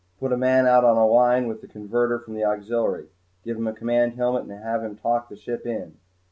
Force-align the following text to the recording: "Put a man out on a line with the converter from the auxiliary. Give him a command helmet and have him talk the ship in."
"Put 0.19 0.33
a 0.33 0.35
man 0.35 0.65
out 0.65 0.83
on 0.83 0.97
a 0.97 1.05
line 1.05 1.47
with 1.47 1.61
the 1.61 1.67
converter 1.67 2.17
from 2.17 2.33
the 2.33 2.43
auxiliary. 2.43 3.09
Give 3.43 3.55
him 3.55 3.67
a 3.67 3.73
command 3.73 4.13
helmet 4.15 4.45
and 4.49 4.63
have 4.63 4.83
him 4.83 4.95
talk 4.95 5.29
the 5.29 5.35
ship 5.35 5.63
in." 5.67 5.97